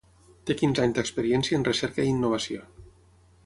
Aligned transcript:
Té 0.49 0.55
quinze 0.61 0.83
anys 0.85 0.95
d'experiència 0.99 1.59
en 1.59 1.67
recerca 1.69 2.09
i 2.09 2.13
innovació. 2.17 2.67